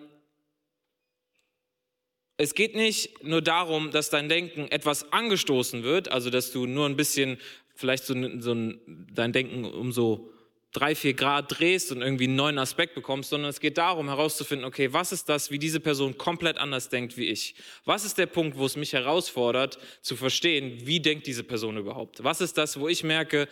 es 2.37 2.53
geht 2.53 2.75
nicht 2.75 3.23
nur 3.23 3.41
darum, 3.41 3.91
dass 3.91 4.09
dein 4.09 4.29
Denken 4.29 4.67
etwas 4.69 5.11
angestoßen 5.11 5.83
wird, 5.83 6.11
also 6.11 6.29
dass 6.29 6.51
du 6.51 6.65
nur 6.65 6.87
ein 6.87 6.95
bisschen, 6.95 7.37
vielleicht 7.75 8.03
so, 8.03 8.13
so 8.39 8.53
ein, 8.53 9.07
dein 9.13 9.31
Denken 9.31 9.65
umso 9.65 10.31
drei, 10.77 10.95
vier 10.95 11.13
Grad 11.13 11.59
drehst 11.59 11.91
und 11.91 12.01
irgendwie 12.01 12.25
einen 12.25 12.35
neuen 12.35 12.59
Aspekt 12.59 12.95
bekommst, 12.95 13.29
sondern 13.29 13.49
es 13.49 13.59
geht 13.59 13.77
darum 13.77 14.07
herauszufinden, 14.07 14.65
okay, 14.65 14.93
was 14.93 15.11
ist 15.11 15.29
das, 15.29 15.49
wie 15.51 15.59
diese 15.59 15.79
Person 15.79 16.17
komplett 16.17 16.57
anders 16.57 16.89
denkt 16.89 17.17
wie 17.17 17.25
ich? 17.25 17.55
Was 17.85 18.05
ist 18.05 18.17
der 18.17 18.27
Punkt, 18.27 18.57
wo 18.57 18.65
es 18.65 18.75
mich 18.75 18.93
herausfordert, 18.93 19.79
zu 20.01 20.15
verstehen, 20.15 20.85
wie 20.85 20.99
denkt 20.99 21.27
diese 21.27 21.43
Person 21.43 21.77
überhaupt? 21.77 22.23
Was 22.23 22.41
ist 22.41 22.57
das, 22.57 22.79
wo 22.79 22.87
ich 22.87 23.03
merke, 23.03 23.47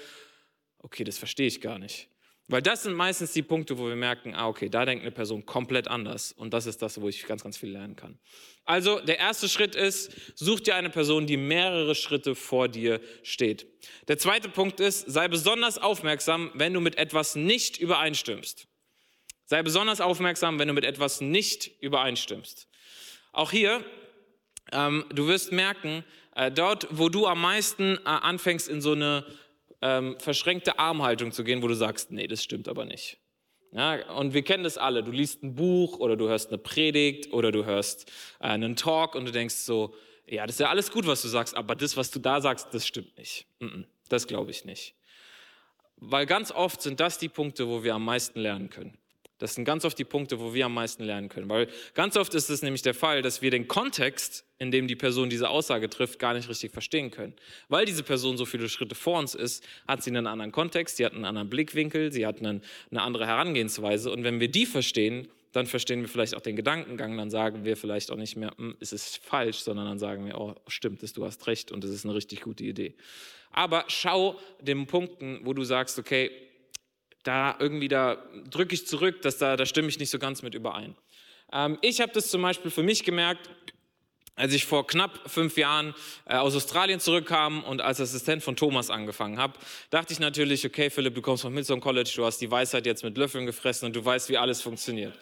okay, 0.79 1.03
das 1.03 1.17
verstehe 1.17 1.47
ich 1.47 1.61
gar 1.61 1.79
nicht? 1.79 2.07
Weil 2.47 2.61
das 2.61 2.83
sind 2.83 2.93
meistens 2.93 3.33
die 3.33 3.41
Punkte, 3.41 3.79
wo 3.79 3.87
wir 3.87 3.95
merken, 3.95 4.35
ah, 4.35 4.47
okay, 4.47 4.69
da 4.69 4.85
denkt 4.85 5.01
eine 5.01 5.11
Person 5.11 5.45
komplett 5.47 5.87
anders. 5.87 6.31
Und 6.31 6.53
das 6.53 6.67
ist 6.67 6.79
das, 6.81 7.01
wo 7.01 7.09
ich 7.09 7.25
ganz, 7.25 7.43
ganz 7.43 7.57
viel 7.57 7.71
lernen 7.71 7.95
kann. 7.95 8.19
Also 8.65 8.99
der 8.99 9.17
erste 9.17 9.49
Schritt 9.49 9.75
ist, 9.75 10.11
such 10.35 10.59
dir 10.59 10.75
eine 10.75 10.91
Person, 10.91 11.25
die 11.25 11.37
mehrere 11.37 11.95
Schritte 11.95 12.35
vor 12.35 12.67
dir 12.67 13.01
steht. 13.23 13.65
Der 14.07 14.19
zweite 14.19 14.49
Punkt 14.49 14.79
ist, 14.79 15.09
sei 15.09 15.27
besonders 15.27 15.79
aufmerksam, 15.79 16.51
wenn 16.53 16.73
du 16.73 16.81
mit 16.81 16.97
etwas 16.99 17.35
nicht 17.35 17.77
übereinstimmst. 17.77 18.67
Sei 19.45 19.63
besonders 19.63 20.01
aufmerksam, 20.01 20.59
wenn 20.59 20.67
du 20.67 20.73
mit 20.73 20.85
etwas 20.85 21.21
nicht 21.21 21.81
übereinstimmst. 21.81 22.67
Auch 23.31 23.51
hier, 23.51 23.83
ähm, 24.71 25.05
du 25.09 25.27
wirst 25.27 25.51
merken, 25.51 26.03
äh, 26.35 26.51
dort, 26.51 26.87
wo 26.91 27.09
du 27.09 27.27
am 27.27 27.41
meisten 27.41 27.97
äh, 27.97 28.01
anfängst 28.05 28.67
in 28.67 28.81
so 28.81 28.91
eine 28.91 29.25
ähm, 29.81 30.15
verschränkte 30.19 30.79
Armhaltung 30.79 31.31
zu 31.31 31.43
gehen, 31.43 31.61
wo 31.61 31.67
du 31.67 31.75
sagst, 31.75 32.11
nee, 32.11 32.27
das 32.27 32.43
stimmt 32.43 32.67
aber 32.67 32.85
nicht. 32.85 33.19
Ja, 33.71 34.09
und 34.13 34.33
wir 34.33 34.41
kennen 34.41 34.63
das 34.63 34.77
alle. 34.77 35.03
Du 35.03 35.11
liest 35.11 35.43
ein 35.43 35.55
Buch 35.55 35.99
oder 35.99 36.15
du 36.15 36.29
hörst 36.29 36.49
eine 36.49 36.57
Predigt 36.57 37.33
oder 37.33 37.51
du 37.51 37.65
hörst 37.65 38.09
äh, 38.39 38.45
einen 38.47 38.75
Talk 38.75 39.15
und 39.15 39.25
du 39.25 39.31
denkst 39.31 39.55
so, 39.55 39.93
ja, 40.27 40.45
das 40.45 40.55
ist 40.55 40.59
ja 40.59 40.69
alles 40.69 40.91
gut, 40.91 41.05
was 41.07 41.21
du 41.21 41.27
sagst, 41.27 41.55
aber 41.55 41.75
das, 41.75 41.97
was 41.97 42.09
du 42.09 42.19
da 42.19 42.41
sagst, 42.41 42.73
das 42.73 42.87
stimmt 42.87 43.17
nicht. 43.17 43.47
Das 44.09 44.27
glaube 44.27 44.51
ich 44.51 44.65
nicht. 44.65 44.95
Weil 45.97 46.25
ganz 46.25 46.51
oft 46.51 46.81
sind 46.81 46.99
das 46.99 47.19
die 47.19 47.29
Punkte, 47.29 47.67
wo 47.67 47.83
wir 47.83 47.95
am 47.95 48.05
meisten 48.05 48.39
lernen 48.39 48.69
können. 48.69 48.97
Das 49.37 49.55
sind 49.55 49.65
ganz 49.65 49.83
oft 49.83 49.99
die 49.99 50.05
Punkte, 50.05 50.39
wo 50.39 50.53
wir 50.53 50.65
am 50.65 50.73
meisten 50.73 51.03
lernen 51.03 51.27
können. 51.27 51.49
Weil 51.49 51.67
ganz 51.93 52.15
oft 52.15 52.33
ist 52.33 52.49
es 52.49 52.61
nämlich 52.61 52.81
der 52.83 52.93
Fall, 52.93 53.21
dass 53.21 53.41
wir 53.41 53.51
den 53.51 53.67
Kontext, 53.67 54.45
in 54.59 54.71
dem 54.71 54.87
die 54.87 54.95
Person 54.95 55.29
diese 55.29 55.49
Aussage 55.49 55.89
trifft, 55.89 56.19
gar 56.19 56.33
nicht 56.33 56.47
richtig 56.47 56.71
verstehen 56.71 57.11
können. 57.11 57.33
Weil 57.67 57.85
diese 57.85 58.03
Person 58.03 58.37
so 58.37 58.45
viele 58.45 58.69
Schritte 58.69 58.95
vor 58.95 59.19
uns 59.19 59.35
ist, 59.35 59.67
hat 59.87 60.03
sie 60.03 60.11
einen 60.11 60.27
anderen 60.27 60.53
Kontext, 60.53 60.97
sie 60.97 61.05
hat 61.05 61.13
einen 61.13 61.25
anderen 61.25 61.49
Blickwinkel, 61.49 62.13
sie 62.13 62.25
hat 62.25 62.39
einen, 62.39 62.61
eine 62.91 63.01
andere 63.01 63.27
Herangehensweise. 63.27 64.09
Und 64.09 64.23
wenn 64.23 64.39
wir 64.39 64.49
die 64.49 64.65
verstehen, 64.65 65.27
dann 65.51 65.67
verstehen 65.67 66.01
wir 66.01 66.09
vielleicht 66.09 66.35
auch 66.35 66.41
den 66.41 66.55
Gedankengang, 66.55 67.17
dann 67.17 67.29
sagen 67.29 67.63
wir 67.63 67.77
vielleicht 67.77 68.11
auch 68.11 68.17
nicht 68.17 68.35
mehr, 68.35 68.51
hm, 68.57 68.75
es 68.79 68.91
ist 68.91 69.17
falsch, 69.17 69.59
sondern 69.59 69.85
dann 69.85 69.99
sagen 69.99 70.25
wir, 70.25 70.39
oh, 70.39 70.55
stimmt 70.67 71.01
es, 71.03 71.13
du 71.13 71.25
hast 71.25 71.47
recht 71.47 71.71
und 71.71 71.83
es 71.83 71.91
ist 71.91 72.05
eine 72.05 72.13
richtig 72.13 72.41
gute 72.41 72.63
Idee. 72.63 72.95
Aber 73.51 73.85
schau 73.87 74.37
den 74.59 74.85
Punkten, 74.85 75.39
wo 75.43 75.53
du 75.53 75.63
sagst, 75.63 75.97
okay, 75.97 76.29
da 77.25 77.55
irgendwie, 77.59 77.87
da 77.87 78.17
drücke 78.49 78.73
ich 78.73 78.87
zurück, 78.87 79.21
dass 79.21 79.37
da, 79.37 79.57
da 79.57 79.65
stimme 79.65 79.89
ich 79.89 79.99
nicht 79.99 80.09
so 80.09 80.19
ganz 80.19 80.41
mit 80.41 80.55
überein. 80.55 80.95
Ähm, 81.51 81.77
ich 81.81 81.99
habe 81.99 82.11
das 82.13 82.29
zum 82.29 82.41
Beispiel 82.41 82.71
für 82.71 82.83
mich 82.83 83.03
gemerkt, 83.03 83.49
als 84.35 84.53
ich 84.53 84.65
vor 84.65 84.85
knapp 84.85 85.29
fünf 85.29 85.57
Jahren 85.57 85.95
äh, 86.25 86.35
aus 86.35 86.55
Australien 86.55 86.99
zurückkam 86.99 87.63
und 87.63 87.81
als 87.81 88.01
Assistent 88.01 88.43
von 88.43 88.55
Thomas 88.55 88.89
angefangen 88.89 89.37
habe, 89.37 89.53
dachte 89.89 90.13
ich 90.13 90.19
natürlich, 90.19 90.65
okay, 90.65 90.89
Philipp, 90.89 91.15
du 91.15 91.21
kommst 91.21 91.43
von 91.43 91.53
Milton 91.53 91.79
College, 91.79 92.11
du 92.15 92.25
hast 92.25 92.39
die 92.39 92.51
Weisheit 92.51 92.85
jetzt 92.85 93.03
mit 93.03 93.17
Löffeln 93.17 93.45
gefressen 93.45 93.87
und 93.87 93.95
du 93.95 94.03
weißt, 94.03 94.29
wie 94.29 94.37
alles 94.37 94.61
funktioniert. 94.61 95.17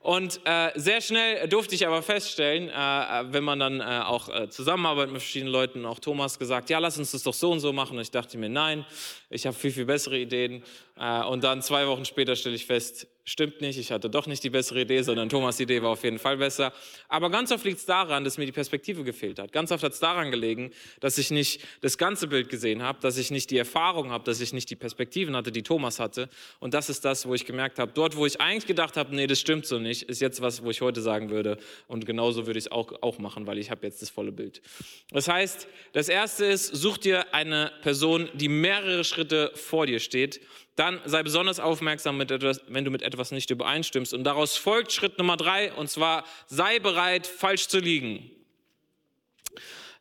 Und 0.00 0.40
äh, 0.44 0.70
sehr 0.76 1.00
schnell 1.00 1.48
durfte 1.48 1.74
ich 1.74 1.84
aber 1.86 2.00
feststellen, 2.00 2.68
äh, 2.68 3.32
wenn 3.32 3.42
man 3.42 3.58
dann 3.58 3.80
äh, 3.80 4.02
auch 4.04 4.28
äh, 4.28 4.48
zusammenarbeitet 4.48 5.12
mit 5.12 5.20
verschiedenen 5.20 5.52
Leuten, 5.52 5.84
auch 5.84 5.98
Thomas 5.98 6.38
gesagt, 6.38 6.70
ja, 6.70 6.78
lass 6.78 6.96
uns 6.96 7.10
das 7.10 7.24
doch 7.24 7.34
so 7.34 7.50
und 7.50 7.58
so 7.58 7.72
machen. 7.72 7.96
Und 7.96 8.02
ich 8.02 8.12
dachte 8.12 8.38
mir, 8.38 8.48
nein, 8.48 8.86
ich 9.30 9.46
habe 9.46 9.56
viel, 9.56 9.72
viel 9.72 9.84
bessere 9.84 10.16
Ideen. 10.16 10.62
Äh, 10.96 11.24
und 11.24 11.42
dann 11.42 11.60
zwei 11.60 11.88
Wochen 11.88 12.04
später 12.04 12.36
stelle 12.36 12.54
ich 12.54 12.66
fest, 12.66 13.08
stimmt 13.26 13.60
nicht, 13.60 13.76
ich 13.78 13.90
hatte 13.90 14.08
doch 14.08 14.26
nicht 14.26 14.42
die 14.44 14.50
bessere 14.50 14.82
Idee, 14.82 15.02
sondern 15.02 15.28
Thomas' 15.28 15.58
Idee 15.58 15.82
war 15.82 15.90
auf 15.90 16.04
jeden 16.04 16.18
Fall 16.18 16.36
besser. 16.36 16.72
Aber 17.08 17.28
ganz 17.28 17.50
oft 17.50 17.64
liegt 17.64 17.78
es 17.78 17.84
daran, 17.84 18.24
dass 18.24 18.38
mir 18.38 18.46
die 18.46 18.52
Perspektive 18.52 19.02
gefehlt 19.02 19.40
hat. 19.40 19.52
Ganz 19.52 19.72
oft 19.72 19.82
hat 19.82 19.92
es 19.92 19.98
daran 19.98 20.30
gelegen, 20.30 20.70
dass 21.00 21.18
ich 21.18 21.32
nicht 21.32 21.60
das 21.80 21.98
ganze 21.98 22.28
Bild 22.28 22.48
gesehen 22.48 22.82
habe, 22.82 23.00
dass 23.00 23.18
ich 23.18 23.32
nicht 23.32 23.50
die 23.50 23.58
Erfahrung 23.58 24.10
habe, 24.10 24.22
dass 24.24 24.40
ich 24.40 24.52
nicht 24.52 24.70
die 24.70 24.76
Perspektiven 24.76 25.34
hatte, 25.34 25.50
die 25.50 25.64
Thomas 25.64 25.98
hatte. 25.98 26.28
Und 26.60 26.72
das 26.72 26.88
ist 26.88 27.04
das, 27.04 27.26
wo 27.26 27.34
ich 27.34 27.44
gemerkt 27.44 27.80
habe, 27.80 27.90
dort, 27.92 28.16
wo 28.16 28.24
ich 28.26 28.40
eigentlich 28.40 28.66
gedacht 28.66 28.96
habe, 28.96 29.14
nee, 29.14 29.26
das 29.26 29.40
stimmt 29.40 29.66
so 29.66 29.80
nicht, 29.80 30.04
ist 30.04 30.20
jetzt 30.20 30.40
was, 30.40 30.62
wo 30.62 30.70
ich 30.70 30.80
heute 30.80 31.02
sagen 31.02 31.28
würde. 31.30 31.58
Und 31.88 32.06
genauso 32.06 32.46
würde 32.46 32.60
ich 32.60 32.66
es 32.66 32.72
auch, 32.72 33.02
auch 33.02 33.18
machen, 33.18 33.48
weil 33.48 33.58
ich 33.58 33.72
habe 33.72 33.84
jetzt 33.84 34.02
das 34.02 34.08
volle 34.08 34.30
Bild. 34.30 34.62
Das 35.10 35.26
heißt, 35.26 35.66
das 35.92 36.08
Erste 36.08 36.44
ist, 36.44 36.66
such 36.76 36.98
dir 36.98 37.34
eine 37.34 37.72
Person, 37.82 38.28
die 38.34 38.48
mehrere 38.48 39.02
Schritte 39.02 39.50
vor 39.54 39.86
dir 39.86 39.98
steht 39.98 40.40
dann 40.76 41.00
sei 41.04 41.22
besonders 41.22 41.58
aufmerksam, 41.58 42.20
etwas, 42.20 42.60
wenn 42.68 42.84
du 42.84 42.90
mit 42.90 43.02
etwas 43.02 43.32
nicht 43.32 43.50
übereinstimmst. 43.50 44.14
Und 44.14 44.24
daraus 44.24 44.56
folgt 44.56 44.92
Schritt 44.92 45.18
Nummer 45.18 45.36
drei, 45.36 45.72
und 45.72 45.88
zwar 45.88 46.24
sei 46.46 46.78
bereit, 46.78 47.26
falsch 47.26 47.68
zu 47.68 47.78
liegen. 47.78 48.30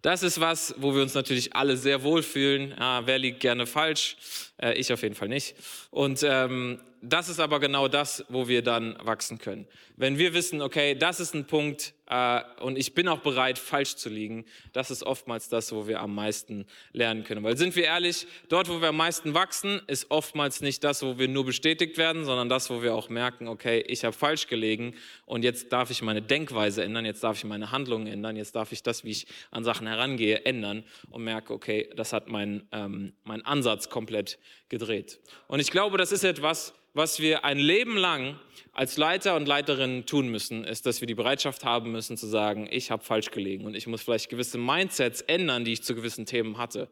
Das 0.01 0.21
ist 0.21 0.39
was, 0.39 0.75
wo 0.77 0.93
wir 0.93 1.01
uns 1.01 1.15
natürlich 1.15 1.55
alle 1.55 1.77
sehr 1.77 2.03
wohlfühlen. 2.03 2.75
Ja, 2.77 3.07
wer 3.07 3.17
liegt 3.17 3.39
gerne 3.39 3.65
falsch? 3.65 4.17
Äh, 4.61 4.73
ich 4.73 4.93
auf 4.93 5.01
jeden 5.01 5.15
Fall 5.15 5.29
nicht. 5.29 5.55
Und 5.89 6.21
ähm, 6.21 6.79
das 7.07 7.29
ist 7.29 7.39
aber 7.39 7.59
genau 7.59 7.87
das, 7.87 8.25
wo 8.29 8.47
wir 8.47 8.61
dann 8.61 8.97
wachsen 9.01 9.37
können. 9.37 9.67
Wenn 9.95 10.17
wir 10.17 10.33
wissen, 10.33 10.61
okay, 10.61 10.95
das 10.95 11.19
ist 11.19 11.33
ein 11.33 11.45
Punkt 11.45 11.93
äh, 12.07 12.41
und 12.59 12.77
ich 12.77 12.93
bin 12.93 13.07
auch 13.07 13.19
bereit, 13.19 13.57
falsch 13.57 13.95
zu 13.95 14.09
liegen, 14.09 14.45
das 14.73 14.91
ist 14.91 15.03
oftmals 15.03 15.47
das, 15.47 15.71
wo 15.71 15.87
wir 15.87 16.01
am 16.01 16.13
meisten 16.15 16.65
lernen 16.91 17.23
können. 17.23 17.43
Weil 17.43 17.57
sind 17.57 17.75
wir 17.75 17.85
ehrlich, 17.85 18.27
dort, 18.49 18.69
wo 18.69 18.81
wir 18.81 18.89
am 18.89 18.97
meisten 18.97 19.33
wachsen, 19.33 19.81
ist 19.87 20.09
oftmals 20.09 20.61
nicht 20.61 20.83
das, 20.83 21.01
wo 21.01 21.17
wir 21.17 21.27
nur 21.27 21.45
bestätigt 21.45 21.97
werden, 21.97 22.25
sondern 22.25 22.49
das, 22.49 22.69
wo 22.69 22.81
wir 22.81 22.95
auch 22.95 23.09
merken, 23.09 23.47
okay, 23.47 23.83
ich 23.87 24.03
habe 24.03 24.15
falsch 24.15 24.47
gelegen 24.47 24.95
und 25.25 25.43
jetzt 25.43 25.71
darf 25.71 25.91
ich 25.91 26.01
meine 26.01 26.21
Denkweise 26.21 26.83
ändern, 26.83 27.05
jetzt 27.05 27.23
darf 27.23 27.37
ich 27.37 27.45
meine 27.45 27.71
Handlungen 27.71 28.07
ändern, 28.07 28.35
jetzt 28.35 28.55
darf 28.55 28.71
ich 28.71 28.83
das, 28.83 29.03
wie 29.03 29.11
ich 29.11 29.27
an 29.51 29.63
Sachen 29.63 29.87
herangehe, 29.87 30.45
ändern 30.45 30.83
und 31.09 31.23
merke, 31.23 31.53
okay, 31.53 31.89
das 31.95 32.13
hat 32.13 32.29
mein, 32.29 32.67
ähm, 32.71 33.13
mein 33.23 33.45
Ansatz 33.45 33.89
komplett 33.89 34.39
gedreht. 34.69 35.19
Und 35.47 35.59
ich 35.59 35.71
glaube, 35.71 35.97
das 35.97 36.11
ist 36.11 36.23
etwas, 36.23 36.73
was 36.95 37.19
wir 37.19 37.45
ein 37.45 37.59
Leben 37.59 37.97
lang 37.97 38.39
als 38.73 38.97
Leiter 38.97 39.35
und 39.35 39.47
Leiterinnen 39.47 40.05
tun 40.05 40.29
müssen, 40.29 40.63
ist, 40.63 40.85
dass 40.85 41.01
wir 41.01 41.07
die 41.07 41.13
Bereitschaft 41.13 41.63
haben 41.63 41.91
müssen 41.91 42.17
zu 42.17 42.25
sagen, 42.25 42.67
ich 42.71 42.89
habe 42.89 43.03
falsch 43.03 43.31
gelegen 43.31 43.65
und 43.65 43.75
ich 43.75 43.85
muss 43.85 44.01
vielleicht 44.01 44.29
gewisse 44.29 44.57
Mindsets 44.57 45.21
ändern, 45.21 45.65
die 45.65 45.73
ich 45.73 45.83
zu 45.83 45.93
gewissen 45.93 46.25
Themen 46.25 46.57
hatte. 46.57 46.89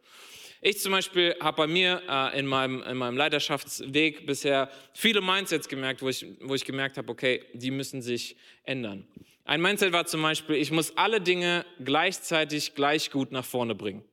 Ich 0.61 0.79
zum 0.79 0.91
Beispiel 0.91 1.35
habe 1.41 1.57
bei 1.57 1.67
mir 1.67 2.01
äh, 2.07 2.39
in, 2.39 2.45
meinem, 2.45 2.81
in 2.83 2.97
meinem 2.97 3.17
Leiterschaftsweg 3.17 4.25
bisher 4.25 4.69
viele 4.93 5.19
Mindsets 5.19 5.67
gemerkt, 5.67 6.01
wo 6.01 6.09
ich, 6.09 6.25
wo 6.41 6.53
ich 6.53 6.63
gemerkt 6.63 6.97
habe, 6.97 7.11
okay, 7.11 7.43
die 7.53 7.71
müssen 7.71 8.01
sich 8.01 8.37
ändern. 8.63 9.07
Ein 9.45 9.61
Mindset 9.61 9.91
war 9.91 10.05
zum 10.05 10.21
Beispiel, 10.21 10.55
ich 10.55 10.71
muss 10.71 10.95
alle 10.95 11.19
Dinge 11.19 11.65
gleichzeitig 11.83 12.75
gleich 12.75 13.11
gut 13.11 13.33
nach 13.33 13.43
vorne 13.43 13.75
bringen. 13.75 14.03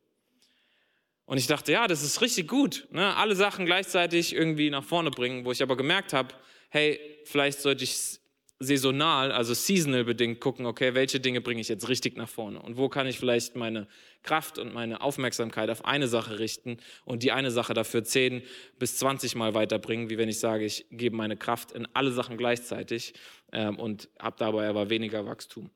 Und 1.31 1.39
ich 1.39 1.47
dachte, 1.47 1.71
ja, 1.71 1.87
das 1.87 2.03
ist 2.03 2.23
richtig 2.23 2.49
gut, 2.49 2.89
ne? 2.91 3.15
alle 3.15 3.37
Sachen 3.37 3.65
gleichzeitig 3.65 4.35
irgendwie 4.35 4.69
nach 4.69 4.83
vorne 4.83 5.13
bringen, 5.13 5.45
wo 5.45 5.53
ich 5.53 5.63
aber 5.63 5.77
gemerkt 5.77 6.13
habe, 6.13 6.35
hey, 6.71 6.99
vielleicht 7.23 7.61
sollte 7.61 7.85
ich 7.85 8.19
saisonal, 8.59 9.31
also 9.31 9.55
seasonal 9.55 10.03
bedingt 10.03 10.41
gucken, 10.41 10.67
okay, 10.67 10.93
welche 10.95 11.21
Dinge 11.21 11.41
bringe 11.41 11.61
ich 11.61 11.69
jetzt 11.69 11.89
richtig 11.89 12.17
nach 12.17 12.29
vorne 12.29 12.61
und 12.61 12.77
wo 12.77 12.89
kann 12.89 13.07
ich 13.07 13.21
vielleicht 13.21 13.55
meine 13.55 13.87
Kraft 14.25 14.59
und 14.59 14.75
meine 14.75 15.03
Aufmerksamkeit 15.03 15.71
auf 15.71 15.85
eine 15.85 16.09
Sache 16.09 16.41
richten 16.41 16.79
und 17.05 17.23
die 17.23 17.31
eine 17.31 17.53
Sache 17.53 17.75
dafür 17.75 18.03
10 18.03 18.43
bis 18.81 18.97
20 18.97 19.37
Mal 19.37 19.55
weiterbringen, 19.55 20.11
wie 20.11 20.19
wenn 20.19 20.29
ich 20.29 20.41
sage, 20.41 20.65
ich 20.65 20.87
gebe 20.91 21.15
meine 21.15 21.37
Kraft 21.37 21.71
in 21.71 21.87
alle 21.95 22.11
Sachen 22.11 22.39
gleichzeitig 22.39 23.15
ähm, 23.53 23.79
und 23.79 24.09
habe 24.19 24.35
dabei 24.37 24.69
aber 24.69 24.91
weniger 24.91 25.25
Wachstum. 25.27 25.71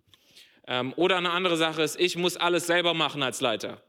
Ähm, 0.66 0.92
oder 0.96 1.16
eine 1.16 1.30
andere 1.30 1.56
Sache 1.56 1.82
ist, 1.82 2.00
ich 2.00 2.16
muss 2.16 2.37
alles 2.37 2.66
selber 2.66 2.92
machen 2.92 3.23
als 3.23 3.40
Leiter. 3.40 3.84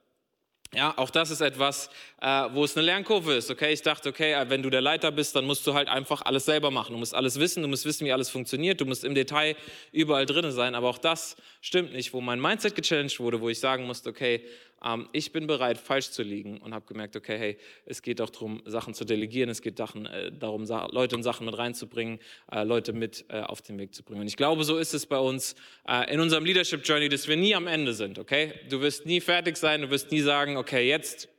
Ja, 0.75 0.94
auch 0.98 1.10
das 1.10 1.32
ist 1.32 1.41
etwas, 1.41 1.89
äh, 2.22 2.27
wo 2.51 2.65
es 2.65 2.75
eine 2.75 2.86
Lernkurve 2.86 3.34
ist. 3.36 3.50
Okay, 3.50 3.72
ich 3.72 3.82
dachte, 3.82 4.10
okay, 4.10 4.34
äh, 4.34 4.50
wenn 4.50 4.62
du 4.62 4.70
der 4.70 4.82
Leiter 4.82 5.12
bist, 5.12 5.36
dann 5.36 5.46
musst 5.46 5.65
du 5.65 5.74
halt 5.74 5.88
einfach 5.88 6.22
alles 6.24 6.46
selber 6.46 6.70
machen. 6.70 6.91
Du 6.91 6.98
musst 6.98 7.15
alles 7.15 7.39
wissen, 7.39 7.63
du 7.63 7.70
musst 7.70 7.86
wissen, 7.86 8.05
wie 8.05 8.12
alles 8.12 8.29
funktioniert, 8.29 8.82
du 8.82 8.86
musst 8.86 9.05
im 9.05 9.15
Detail 9.15 9.55
überall 9.94 10.25
drin 10.25 10.51
sein. 10.51 10.75
Aber 10.75 10.89
auch 10.89 10.98
das 10.98 11.38
stimmt 11.62 11.94
nicht, 11.94 12.13
wo 12.13 12.20
mein 12.20 12.41
Mindset 12.41 12.75
gechallenged 12.75 13.20
wurde, 13.20 13.39
wo 13.39 13.50
ich 13.50 13.60
sagen 13.60 13.86
musste, 13.86 14.10
okay, 14.10 14.44
ähm, 14.85 15.09
ich 15.11 15.31
bin 15.31 15.47
bereit, 15.47 15.77
falsch 15.77 16.11
zu 16.11 16.23
liegen 16.23 16.59
und 16.59 16.73
habe 16.73 16.85
gemerkt, 16.85 17.15
okay, 17.15 17.37
hey, 17.37 17.57
es 17.85 18.01
geht 18.01 18.21
auch 18.21 18.29
darum, 18.29 18.61
Sachen 18.65 18.93
zu 18.93 19.03
delegieren, 19.03 19.49
es 19.49 19.61
geht 19.61 19.79
darum, 19.79 20.05
äh, 20.05 20.31
darum 20.31 20.65
Leute 20.91 21.15
in 21.15 21.23
Sachen 21.23 21.45
mit 21.45 21.57
reinzubringen, 21.57 22.19
äh, 22.51 22.63
Leute 22.63 22.93
mit 22.93 23.25
äh, 23.29 23.41
auf 23.41 23.61
den 23.61 23.79
Weg 23.79 23.95
zu 23.95 24.03
bringen. 24.03 24.21
Und 24.21 24.27
ich 24.27 24.37
glaube, 24.37 24.63
so 24.63 24.77
ist 24.77 24.93
es 24.93 25.05
bei 25.05 25.17
uns 25.17 25.55
äh, 25.87 26.13
in 26.13 26.19
unserem 26.19 26.45
Leadership 26.45 26.85
Journey, 26.85 27.09
dass 27.09 27.27
wir 27.27 27.35
nie 27.35 27.55
am 27.55 27.67
Ende 27.67 27.93
sind, 27.93 28.19
okay? 28.19 28.53
Du 28.69 28.81
wirst 28.81 29.05
nie 29.05 29.21
fertig 29.21 29.57
sein, 29.57 29.81
du 29.81 29.89
wirst 29.89 30.11
nie 30.11 30.21
sagen, 30.21 30.57
okay, 30.57 30.87
jetzt 30.87 31.29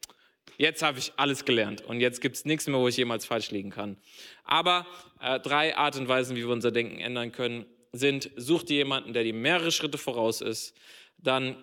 jetzt 0.59 0.83
habe 0.83 0.99
ich 0.99 1.13
alles 1.17 1.45
gelernt 1.45 1.85
und 1.85 2.01
jetzt 2.01 2.23
gibt 2.23 2.37
es 2.37 2.47
nichts 2.47 2.67
mehr, 2.67 2.81
wo 2.81 2.89
ich 2.89 2.97
jemals 2.97 3.27
falsch 3.27 3.51
liegen 3.51 3.71
kann. 3.71 3.99
Aber 4.45 4.87
äh, 5.21 5.39
drei 5.39 5.77
Art 5.77 5.97
und 5.97 6.09
Weisen, 6.09 6.35
wie 6.35 6.41
wir 6.41 6.49
unser 6.49 6.71
Denken 6.71 6.99
ändern 6.99 7.31
können, 7.31 7.67
sind, 7.93 8.31
such 8.37 8.63
dir 8.63 8.79
jemanden, 8.79 9.13
der 9.13 9.23
dir 9.23 9.35
mehrere 9.35 9.71
Schritte 9.71 9.99
voraus 9.99 10.41
ist, 10.41 10.75
dann 11.19 11.57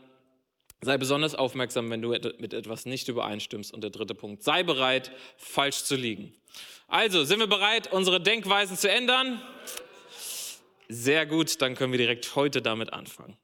Sei 0.83 0.97
besonders 0.97 1.35
aufmerksam, 1.35 1.89
wenn 1.89 2.01
du 2.01 2.09
mit 2.09 2.53
etwas 2.53 2.85
nicht 2.85 3.07
übereinstimmst. 3.07 3.73
Und 3.73 3.81
der 3.81 3.89
dritte 3.89 4.15
Punkt, 4.15 4.43
sei 4.43 4.63
bereit, 4.63 5.11
falsch 5.37 5.83
zu 5.83 5.95
liegen. 5.95 6.33
Also, 6.87 7.23
sind 7.23 7.39
wir 7.39 7.47
bereit, 7.47 7.91
unsere 7.91 8.21
Denkweisen 8.21 8.77
zu 8.77 8.89
ändern? 8.89 9.41
Sehr 10.89 11.25
gut, 11.25 11.61
dann 11.61 11.75
können 11.75 11.91
wir 11.91 11.97
direkt 11.97 12.35
heute 12.35 12.61
damit 12.61 12.93
anfangen. 12.93 13.37